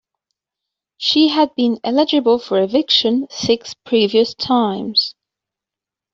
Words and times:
She 0.97 1.27
had 1.27 1.53
been 1.53 1.79
eligible 1.83 2.39
for 2.39 2.59
eviction 2.59 3.27
six 3.29 3.75
previous 3.85 4.33
times. 4.33 5.13